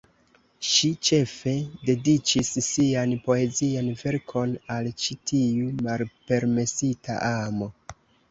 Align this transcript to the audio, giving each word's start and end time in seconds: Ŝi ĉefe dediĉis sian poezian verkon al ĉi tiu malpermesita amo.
Ŝi 0.67 0.87
ĉefe 1.09 1.51
dediĉis 1.89 2.49
sian 2.67 3.13
poezian 3.27 3.91
verkon 4.01 4.55
al 4.77 4.89
ĉi 5.03 5.19
tiu 5.33 5.69
malpermesita 5.89 7.19
amo. 7.29 7.69